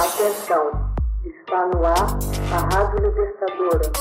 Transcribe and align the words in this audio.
Atenção, 0.00 0.94
está 1.26 1.66
no 1.66 1.84
ar 1.84 2.18
a 2.54 2.74
Rádio 2.74 3.06
Libertadora. 3.06 3.92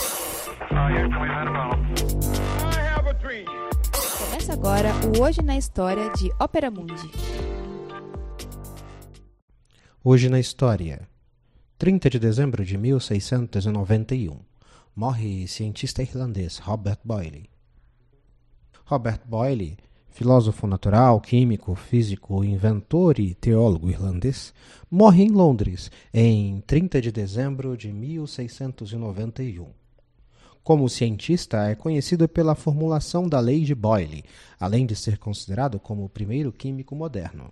Começa 4.18 4.54
agora 4.54 4.92
o 5.06 5.22
Hoje 5.22 5.42
na 5.42 5.58
História 5.58 6.10
de 6.14 6.32
Ópera 6.40 6.72
Mundi. 6.72 7.12
Hoje 10.02 10.30
na 10.30 10.40
História, 10.40 11.06
30 11.78 12.10
de 12.12 12.18
dezembro 12.18 12.64
de 12.64 12.78
1691, 12.78 14.40
morre 14.96 15.50
cientista 15.50 16.02
irlandês 16.02 16.60
Robert 16.60 17.00
Boyle. 17.04 17.50
Robert 18.86 19.20
Boyle 19.26 19.78
filósofo 20.12 20.68
natural, 20.68 21.20
químico, 21.22 21.76
físico, 21.76 22.44
inventor 22.44 23.20
e 23.20 23.34
teólogo 23.34 23.90
irlandês, 23.90 24.54
morre 24.90 25.24
em 25.24 25.30
Londres 25.30 25.92
em 26.14 26.62
30 26.62 27.02
de 27.02 27.12
dezembro 27.12 27.78
de 27.78 27.92
1691. 27.92 29.68
Como 30.64 30.90
cientista, 30.90 31.68
é 31.68 31.76
conhecido 31.76 32.28
pela 32.28 32.54
formulação 32.54 33.28
da 33.28 33.40
Lei 33.40 33.64
de 33.64 33.74
Boyle, 33.74 34.24
além 34.60 34.86
de 34.86 34.96
ser 34.96 35.18
considerado 35.18 35.80
como 35.80 36.04
o 36.04 36.10
primeiro 36.10 36.52
químico 36.52 36.96
moderno. 36.96 37.52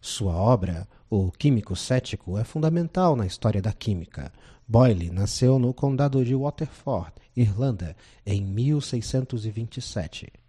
Sua 0.00 0.34
obra, 0.34 0.86
O 1.08 1.32
Químico 1.32 1.74
Cético, 1.74 2.38
é 2.38 2.44
fundamental 2.44 3.16
na 3.16 3.26
história 3.26 3.62
da 3.62 3.72
química. 3.72 4.30
Boyle 4.68 5.10
nasceu 5.10 5.58
no 5.58 5.72
condado 5.72 6.24
de 6.24 6.34
Waterford, 6.34 7.12
Irlanda, 7.34 7.96
em 8.24 8.44
1627. 8.44 10.43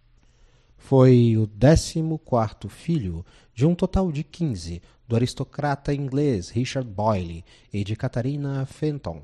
Foi 0.88 1.36
o 1.36 1.48
décimo 1.48 2.16
quarto 2.16 2.68
filho 2.68 3.26
de 3.52 3.66
um 3.66 3.74
total 3.74 4.12
de 4.12 4.22
quinze 4.22 4.80
do 5.08 5.16
aristocrata 5.16 5.92
inglês 5.92 6.48
Richard 6.48 6.88
Boyle 6.88 7.44
e 7.72 7.82
de 7.82 7.96
Catarina 7.96 8.64
Fenton, 8.66 9.22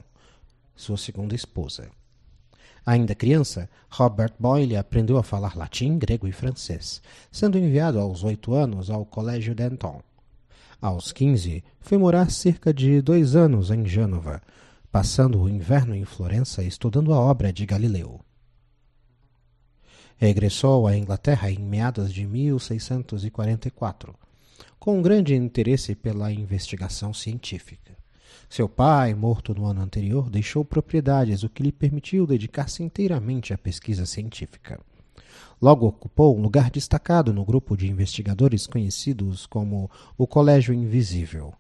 sua 0.75 0.97
segunda 0.97 1.37
esposa. 1.37 1.89
Ainda 2.85 3.15
criança, 3.15 3.71
Robert 3.89 4.33
Boyle 4.41 4.77
aprendeu 4.77 5.17
a 5.19 5.23
falar 5.23 5.57
latim, 5.57 5.97
grego 5.97 6.27
e 6.27 6.33
francês, 6.33 7.01
sendo 7.31 7.57
enviado 7.57 8.01
aos 8.01 8.25
oito 8.25 8.53
anos 8.55 8.91
ao 8.91 9.07
Colégio 9.07 9.55
Denton. 9.55 10.03
Aos 10.81 11.13
quinze, 11.13 11.63
foi 11.79 11.97
morar 11.97 12.29
cerca 12.33 12.75
de 12.75 13.01
dois 13.01 13.37
anos 13.37 13.71
em 13.71 13.87
Gênova, 13.87 14.43
passando 14.91 15.41
o 15.41 15.49
inverno 15.49 15.95
em 15.95 16.05
Florença 16.05 16.65
estudando 16.65 17.15
a 17.15 17.21
obra 17.21 17.53
de 17.53 17.65
Galileu. 17.65 18.21
Regressou 20.23 20.87
à 20.87 20.97
Inglaterra 20.97 21.51
em 21.51 21.59
meados 21.59 22.15
de 22.15 22.25
1644, 22.25 24.15
com 24.79 24.97
um 24.97 25.03
grande 25.03 25.35
interesse 25.35 25.97
pela 25.97 26.31
investigação 26.31 27.13
científica. 27.13 27.97
Seu 28.49 28.69
pai, 28.69 29.15
morto 29.15 29.53
no 29.53 29.67
ano 29.67 29.81
anterior, 29.81 30.31
deixou 30.31 30.65
propriedades, 30.65 31.43
o 31.43 31.49
que 31.49 31.65
lhe 31.65 31.73
permitiu 31.73 32.25
dedicar-se 32.25 32.85
inteiramente 32.85 33.53
à 33.53 33.59
pesquisa 33.59 34.07
científica. 34.07 34.79
Logo 35.61 35.89
ocupou 35.89 36.39
um 36.39 36.43
lugar 36.43 36.71
destacado 36.71 37.33
no 37.35 37.45
grupo 37.45 37.77
de 37.77 37.91
investigadores 37.91 38.65
conhecidos 38.65 39.45
como 39.45 39.91
o 40.17 40.25
Colégio 40.25 40.73
Invisível. 40.73 41.53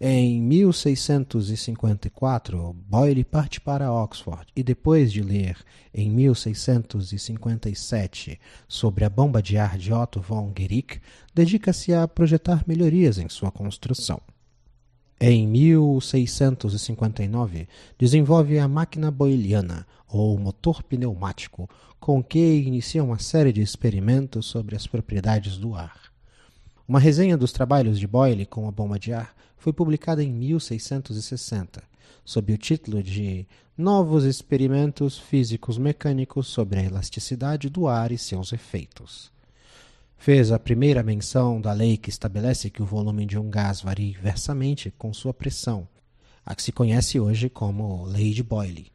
Em 0.00 0.42
1654, 0.42 2.74
Boyle 2.88 3.22
parte 3.22 3.60
para 3.60 3.92
Oxford 3.92 4.44
e, 4.56 4.62
depois 4.62 5.12
de 5.12 5.22
ler 5.22 5.56
em 5.94 6.10
1657 6.10 8.40
sobre 8.66 9.04
a 9.04 9.08
bomba 9.08 9.40
de 9.40 9.56
ar 9.56 9.78
de 9.78 9.92
Otto 9.92 10.20
von 10.20 10.50
Guericke, 10.50 10.98
dedica-se 11.32 11.94
a 11.94 12.08
projetar 12.08 12.64
melhorias 12.66 13.18
em 13.18 13.28
sua 13.28 13.52
construção. 13.52 14.20
Em 15.20 15.46
1659, 15.46 17.68
desenvolve 17.96 18.58
a 18.58 18.66
máquina 18.66 19.12
boyliana, 19.12 19.86
ou 20.08 20.36
motor 20.36 20.82
pneumático, 20.82 21.70
com 22.00 22.20
que 22.20 22.62
inicia 22.62 23.04
uma 23.04 23.20
série 23.20 23.52
de 23.52 23.62
experimentos 23.62 24.46
sobre 24.46 24.74
as 24.74 24.88
propriedades 24.88 25.56
do 25.56 25.76
ar. 25.76 26.12
Uma 26.86 27.00
resenha 27.00 27.34
dos 27.34 27.50
trabalhos 27.50 27.98
de 27.98 28.06
Boyle 28.06 28.44
com 28.44 28.68
a 28.68 28.70
bomba 28.70 28.98
de 28.98 29.10
ar 29.10 29.34
foi 29.56 29.72
publicada 29.72 30.22
em 30.22 30.30
1660, 30.30 31.82
sob 32.22 32.52
o 32.52 32.58
título 32.58 33.02
de 33.02 33.46
Novos 33.76 34.24
Experimentos 34.24 35.18
Físicos 35.18 35.78
Mecânicos 35.78 36.46
sobre 36.46 36.80
a 36.80 36.84
Elasticidade 36.84 37.70
do 37.70 37.88
Ar 37.88 38.12
e 38.12 38.18
seus 38.18 38.52
Efeitos. 38.52 39.32
Fez 40.18 40.52
a 40.52 40.58
primeira 40.58 41.02
menção 41.02 41.58
da 41.58 41.72
lei 41.72 41.96
que 41.96 42.10
estabelece 42.10 42.68
que 42.68 42.82
o 42.82 42.86
volume 42.86 43.24
de 43.24 43.38
um 43.38 43.48
gás 43.48 43.80
varia 43.80 44.10
inversamente 44.10 44.92
com 44.98 45.10
sua 45.14 45.32
pressão, 45.32 45.88
a 46.44 46.54
que 46.54 46.62
se 46.62 46.70
conhece 46.70 47.18
hoje 47.18 47.48
como 47.48 48.04
Lei 48.04 48.34
de 48.34 48.42
Boyle, 48.42 48.92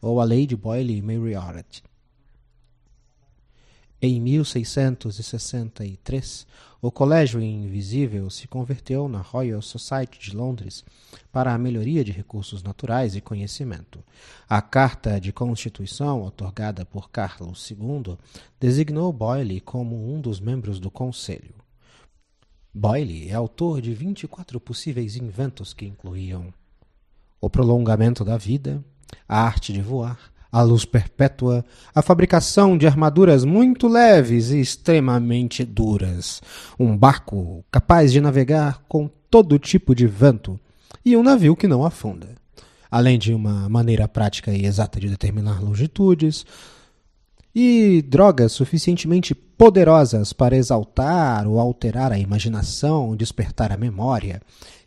ou 0.00 0.18
a 0.18 0.24
Lei 0.24 0.46
de 0.46 0.56
Boyle-Mariotte. 0.56 1.82
Em 4.00 4.20
1663, 4.20 6.46
o 6.80 6.88
Colégio 6.88 7.42
Invisível 7.42 8.30
se 8.30 8.46
converteu 8.46 9.08
na 9.08 9.20
Royal 9.20 9.60
Society 9.60 10.20
de 10.20 10.36
Londres 10.36 10.84
para 11.32 11.52
a 11.52 11.58
melhoria 11.58 12.04
de 12.04 12.12
recursos 12.12 12.62
naturais 12.62 13.16
e 13.16 13.20
conhecimento. 13.20 13.98
A 14.48 14.62
Carta 14.62 15.20
de 15.20 15.32
Constituição, 15.32 16.22
otorgada 16.22 16.84
por 16.84 17.10
Carlos 17.10 17.68
II, 17.68 18.16
designou 18.60 19.12
Boyle 19.12 19.60
como 19.60 20.14
um 20.14 20.20
dos 20.20 20.38
membros 20.38 20.78
do 20.78 20.92
Conselho. 20.92 21.56
Boyle 22.72 23.28
é 23.28 23.34
autor 23.34 23.82
de 23.82 23.92
24 23.94 24.60
possíveis 24.60 25.16
inventos 25.16 25.74
que 25.74 25.86
incluíam 25.86 26.54
o 27.40 27.50
prolongamento 27.50 28.24
da 28.24 28.36
vida, 28.36 28.80
a 29.28 29.42
arte 29.42 29.72
de 29.72 29.82
voar, 29.82 30.32
a 30.50 30.62
luz 30.62 30.84
perpétua, 30.84 31.64
a 31.94 32.00
fabricação 32.00 32.76
de 32.76 32.86
armaduras 32.86 33.44
muito 33.44 33.86
leves 33.86 34.50
e 34.50 34.60
extremamente 34.60 35.64
duras, 35.64 36.40
um 36.78 36.96
barco 36.96 37.64
capaz 37.70 38.12
de 38.12 38.20
navegar 38.20 38.82
com 38.88 39.10
todo 39.30 39.58
tipo 39.58 39.94
de 39.94 40.06
vento 40.06 40.58
e 41.04 41.16
um 41.16 41.22
navio 41.22 41.54
que 41.54 41.68
não 41.68 41.84
afunda, 41.84 42.28
além 42.90 43.18
de 43.18 43.34
uma 43.34 43.68
maneira 43.68 44.08
prática 44.08 44.50
e 44.52 44.64
exata 44.64 44.98
de 44.98 45.08
determinar 45.08 45.62
longitudes, 45.62 46.46
e 47.54 48.02
drogas 48.02 48.52
suficientemente 48.52 49.34
poderosas 49.34 50.32
para 50.32 50.56
exaltar 50.56 51.46
ou 51.46 51.58
alterar 51.58 52.12
a 52.12 52.18
imaginação, 52.18 53.16
despertar 53.16 53.72
a 53.72 53.76
memória, 53.76 54.40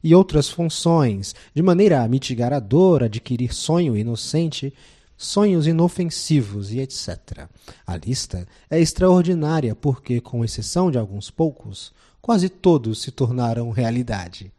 e 0.03 0.16
outras 0.16 0.50
funções, 0.50 1.35
de 1.53 1.61
maneira 1.61 2.01
a 2.01 2.07
mitigar 2.07 2.53
a 2.53 2.59
dor, 2.59 3.03
adquirir 3.03 3.53
sonho 3.53 3.97
inocente 3.97 4.73
sonhos 5.21 5.67
inofensivos 5.67 6.71
e 6.71 6.79
etc. 6.79 7.47
A 7.85 7.95
lista 7.95 8.47
é 8.69 8.79
extraordinária 8.79 9.75
porque, 9.75 10.19
com 10.19 10.43
exceção 10.43 10.89
de 10.89 10.97
alguns 10.97 11.29
poucos, 11.29 11.93
quase 12.19 12.49
todos 12.49 13.03
se 13.03 13.11
tornaram 13.11 13.69
realidade. 13.69 14.51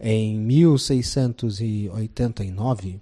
Em 0.00 0.38
1689, 0.38 2.98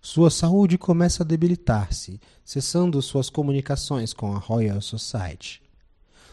sua 0.00 0.30
saúde 0.30 0.76
começa 0.76 1.22
a 1.22 1.26
debilitar-se, 1.26 2.20
cessando 2.44 3.00
suas 3.00 3.30
comunicações 3.30 4.12
com 4.12 4.34
a 4.34 4.38
Royal 4.38 4.82
Society. 4.82 5.62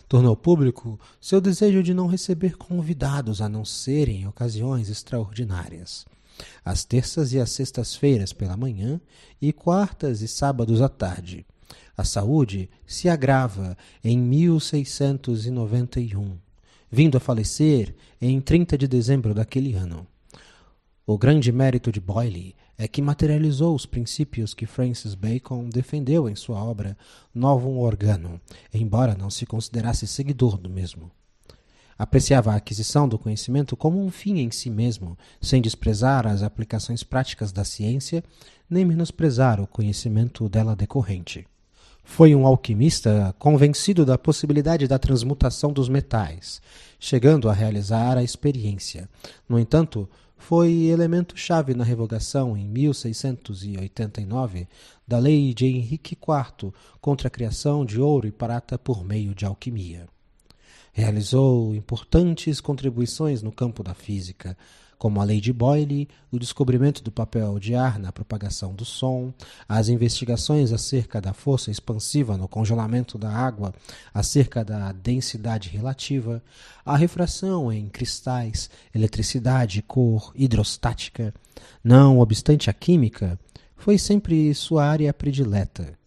Tornou 0.08 0.36
público 0.36 1.00
seu 1.20 1.40
desejo 1.40 1.82
de 1.82 1.94
não 1.94 2.08
receber 2.08 2.58
convidados 2.58 3.42
a 3.42 3.48
não 3.48 3.64
ser 3.64 4.10
em 4.10 4.28
ocasiões 4.28 4.90
extraordinárias 4.90 6.06
às 6.64 6.84
terças 6.84 7.34
e 7.34 7.40
às 7.40 7.52
sextas-feiras 7.52 8.34
pela 8.34 8.58
manhã 8.58 9.00
e 9.42 9.54
quartas 9.54 10.22
e 10.22 10.28
sábados 10.28 10.82
à 10.82 10.90
tarde. 10.90 11.46
A 11.98 12.04
saúde 12.04 12.70
se 12.86 13.08
agrava 13.08 13.78
em 14.04 14.18
1691, 14.18 16.38
vindo 16.92 17.16
a 17.18 17.20
falecer 17.20 17.96
em 18.22 18.42
30 18.42 18.78
de 18.78 18.88
dezembro 18.88 19.34
daquele 19.34 19.74
ano. 19.74 20.06
O 21.08 21.18
grande 21.18 21.52
mérito 21.52 21.92
de 21.92 22.02
Boyle 22.02 22.56
é 22.78 22.88
que 22.88 23.02
materializou 23.02 23.76
os 23.76 23.86
princípios 23.86 24.54
que 24.54 24.66
Francis 24.66 25.16
Bacon 25.16 25.70
defendeu 25.70 26.28
em 26.28 26.36
sua 26.36 26.62
obra 26.64 26.98
Novum 27.34 27.80
Organum, 27.80 28.40
embora 28.74 29.16
não 29.16 29.30
se 29.30 29.46
considerasse 29.46 30.08
seguidor 30.08 30.58
do 30.58 30.70
mesmo. 30.70 31.10
Apreciava 31.98 32.52
a 32.52 32.56
aquisição 32.56 33.08
do 33.08 33.18
conhecimento 33.18 33.78
como 33.78 34.04
um 34.04 34.12
fim 34.12 34.40
em 34.40 34.52
si 34.52 34.70
mesmo, 34.70 35.18
sem 35.40 35.62
desprezar 35.62 36.28
as 36.28 36.44
aplicações 36.44 37.04
práticas 37.04 37.54
da 37.54 37.64
ciência, 37.64 38.22
nem 38.70 38.84
menosprezar 38.84 39.62
o 39.62 39.68
conhecimento 39.68 40.50
dela 40.50 40.76
decorrente. 40.76 41.48
Foi 42.04 42.36
um 42.36 42.46
alquimista 42.46 43.34
convencido 43.40 44.06
da 44.06 44.18
possibilidade 44.18 44.88
da 44.88 45.00
transmutação 45.00 45.74
dos 45.74 45.90
metais, 45.90 46.62
chegando 47.00 47.50
a 47.50 47.54
realizar 47.54 48.18
a 48.18 48.24
experiência. 48.24 49.10
No 49.48 49.58
entanto, 49.58 50.08
foi 50.38 50.84
elemento-chave 50.84 51.74
na 51.74 51.84
revogação, 51.84 52.58
em 52.58 52.68
1689, 52.68 54.68
da 55.08 55.18
lei 55.18 55.54
de 55.54 55.66
Henrique 55.66 56.16
IV 56.16 56.72
contra 57.02 57.28
a 57.28 57.32
criação 57.32 57.86
de 57.86 58.00
ouro 58.00 58.28
e 58.28 58.32
prata 58.32 58.78
por 58.78 59.04
meio 59.04 59.34
de 59.34 59.46
alquimia. 59.46 60.08
Realizou 60.98 61.76
importantes 61.76 62.62
contribuições 62.62 63.42
no 63.42 63.52
campo 63.52 63.84
da 63.84 63.94
física, 63.94 64.58
como 64.98 65.20
a 65.20 65.26
lei 65.26 65.42
de 65.42 65.52
Boyle, 65.52 66.08
o 66.32 66.40
descobrimento 66.40 67.04
do 67.04 67.12
papel 67.12 67.60
de 67.60 67.76
ar 67.76 68.00
na 68.00 68.14
propagação 68.14 68.74
do 68.74 68.86
som, 68.86 69.34
as 69.68 69.90
investigações 69.90 70.72
acerca 70.72 71.20
da 71.20 71.34
força 71.34 71.70
expansiva 71.70 72.38
no 72.38 72.48
congelamento 72.48 73.18
da 73.18 73.30
água, 73.30 73.74
acerca 74.14 74.64
da 74.64 74.94
densidade 74.94 75.68
relativa, 75.68 76.42
a 76.86 76.96
refração 76.96 77.74
em 77.74 77.90
cristais, 77.90 78.70
eletricidade, 78.94 79.82
cor, 79.82 80.32
hidrostática. 80.34 81.34
Não 81.84 82.20
obstante 82.20 82.70
a 82.70 82.74
química, 82.74 83.38
foi 83.76 83.98
sempre 83.98 84.54
sua 84.54 84.86
área 84.86 85.14
predileta. 85.14 86.00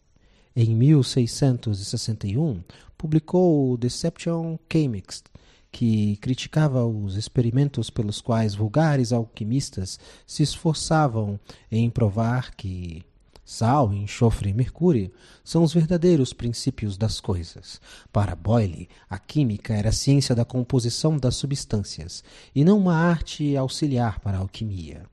Em 0.60 0.74
1661, 0.74 2.64
publicou 2.96 3.76
Deception 3.76 4.58
Chemics, 4.68 5.22
que 5.70 6.16
criticava 6.16 6.84
os 6.84 7.14
experimentos 7.14 7.90
pelos 7.90 8.20
quais 8.20 8.56
vulgares 8.56 9.12
alquimistas 9.12 10.00
se 10.26 10.42
esforçavam 10.42 11.38
em 11.70 11.88
provar 11.88 12.56
que 12.56 13.04
sal, 13.44 13.92
enxofre 13.94 14.50
e 14.50 14.52
mercúrio 14.52 15.12
são 15.44 15.62
os 15.62 15.72
verdadeiros 15.72 16.32
princípios 16.32 16.96
das 16.96 17.20
coisas. 17.20 17.80
Para 18.12 18.34
Boyle, 18.34 18.88
a 19.08 19.16
química 19.16 19.74
era 19.74 19.90
a 19.90 19.92
ciência 19.92 20.34
da 20.34 20.44
composição 20.44 21.16
das 21.18 21.36
substâncias 21.36 22.24
e 22.52 22.64
não 22.64 22.78
uma 22.78 22.96
arte 22.96 23.56
auxiliar 23.56 24.18
para 24.18 24.38
a 24.38 24.40
alquimia. 24.40 25.06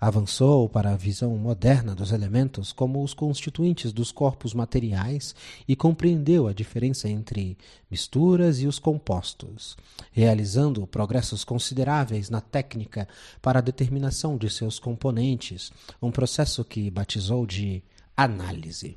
Avançou 0.00 0.68
para 0.68 0.92
a 0.92 0.96
visão 0.96 1.36
moderna 1.36 1.92
dos 1.92 2.12
elementos 2.12 2.72
como 2.72 3.02
os 3.02 3.12
constituintes 3.12 3.92
dos 3.92 4.12
corpos 4.12 4.54
materiais 4.54 5.34
e 5.66 5.74
compreendeu 5.74 6.46
a 6.46 6.52
diferença 6.52 7.08
entre 7.08 7.58
misturas 7.90 8.60
e 8.60 8.68
os 8.68 8.78
compostos, 8.78 9.76
realizando 10.12 10.86
progressos 10.86 11.42
consideráveis 11.42 12.30
na 12.30 12.40
técnica 12.40 13.08
para 13.42 13.58
a 13.58 13.62
determinação 13.62 14.36
de 14.36 14.48
seus 14.48 14.78
componentes, 14.78 15.72
um 16.00 16.12
processo 16.12 16.64
que 16.64 16.88
batizou 16.90 17.44
de 17.44 17.82
análise. 18.16 18.96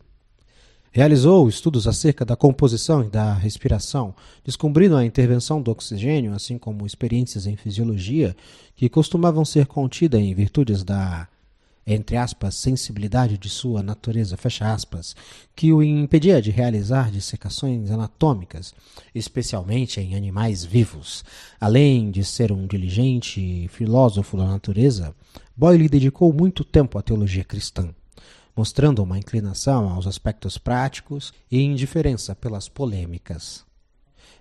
Realizou 0.93 1.47
estudos 1.47 1.87
acerca 1.87 2.25
da 2.25 2.35
composição 2.35 3.01
e 3.01 3.09
da 3.09 3.33
respiração, 3.33 4.13
descobrindo 4.43 4.97
a 4.97 5.05
intervenção 5.05 5.61
do 5.61 5.71
oxigênio, 5.71 6.33
assim 6.33 6.57
como 6.57 6.85
experiências 6.85 7.47
em 7.47 7.55
fisiologia 7.55 8.35
que 8.75 8.89
costumavam 8.89 9.45
ser 9.45 9.67
contidas 9.67 10.19
em 10.19 10.33
virtudes 10.35 10.83
da 10.83 11.29
entre 11.87 12.15
aspas, 12.15 12.55
sensibilidade 12.55 13.37
de 13.37 13.49
sua 13.49 13.81
natureza, 13.81 14.37
fecha 14.37 14.71
aspas, 14.71 15.15
que 15.55 15.73
o 15.73 15.81
impedia 15.81 16.41
de 16.41 16.51
realizar 16.51 17.09
dissecações 17.09 17.89
anatômicas, 17.89 18.73
especialmente 19.15 19.99
em 19.99 20.15
animais 20.15 20.63
vivos. 20.63 21.23
Além 21.59 22.11
de 22.11 22.23
ser 22.23 22.51
um 22.51 22.67
diligente 22.67 23.67
filósofo 23.69 24.37
da 24.37 24.45
natureza, 24.45 25.15
Boyle 25.57 25.89
dedicou 25.89 26.31
muito 26.31 26.63
tempo 26.63 26.99
à 26.99 27.01
teologia 27.01 27.43
cristã 27.43 27.89
mostrando 28.55 29.03
uma 29.03 29.17
inclinação 29.17 29.89
aos 29.89 30.07
aspectos 30.07 30.57
práticos 30.57 31.33
e 31.51 31.61
indiferença 31.61 32.35
pelas 32.35 32.67
polêmicas. 32.67 33.65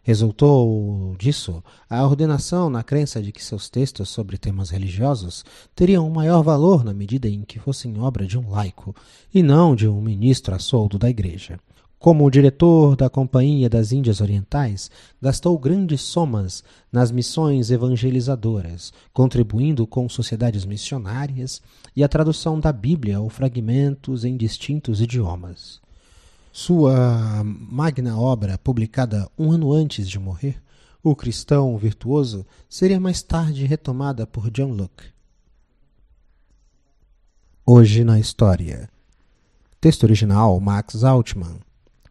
Resultou 0.02 1.14
disso 1.18 1.62
a 1.88 2.02
ordenação 2.04 2.70
na 2.70 2.82
crença 2.82 3.22
de 3.22 3.32
que 3.32 3.44
seus 3.44 3.68
textos 3.68 4.08
sobre 4.08 4.38
temas 4.38 4.70
religiosos 4.70 5.44
teriam 5.74 6.06
um 6.06 6.10
maior 6.12 6.42
valor 6.42 6.82
na 6.82 6.94
medida 6.94 7.28
em 7.28 7.42
que 7.42 7.58
fossem 7.58 8.00
obra 8.00 8.26
de 8.26 8.38
um 8.38 8.48
laico 8.48 8.94
e 9.32 9.42
não 9.42 9.76
de 9.76 9.86
um 9.86 10.00
ministro 10.00 10.54
a 10.54 10.58
soldo 10.58 10.98
da 10.98 11.10
igreja. 11.10 11.60
Como 12.00 12.30
diretor 12.30 12.96
da 12.96 13.10
Companhia 13.10 13.68
das 13.68 13.92
Índias 13.92 14.22
Orientais, 14.22 14.90
gastou 15.20 15.58
grandes 15.58 16.00
somas 16.00 16.64
nas 16.90 17.10
missões 17.10 17.70
evangelizadoras, 17.70 18.90
contribuindo 19.12 19.86
com 19.86 20.08
sociedades 20.08 20.64
missionárias 20.64 21.60
e 21.94 22.02
a 22.02 22.08
tradução 22.08 22.58
da 22.58 22.72
Bíblia 22.72 23.20
ou 23.20 23.28
fragmentos 23.28 24.24
em 24.24 24.34
distintos 24.34 25.02
idiomas. 25.02 25.78
Sua 26.50 27.44
magna 27.44 28.18
obra, 28.18 28.56
publicada 28.56 29.30
um 29.38 29.52
ano 29.52 29.70
antes 29.70 30.08
de 30.08 30.18
morrer, 30.18 30.58
O 31.02 31.14
Cristão 31.14 31.76
Virtuoso, 31.76 32.46
seria 32.66 32.98
mais 32.98 33.20
tarde 33.20 33.66
retomada 33.66 34.26
por 34.26 34.50
John 34.50 34.72
Locke. 34.72 35.04
Hoje 37.66 38.04
na 38.04 38.18
História. 38.18 38.88
Texto 39.78 40.04
original 40.04 40.58
Max 40.60 41.04
Altman. 41.04 41.60